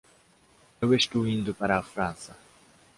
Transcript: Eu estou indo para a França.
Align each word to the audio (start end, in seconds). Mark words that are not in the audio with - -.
Eu 0.83 0.95
estou 0.95 1.27
indo 1.27 1.53
para 1.53 1.77
a 1.77 1.83
França. 1.93 2.33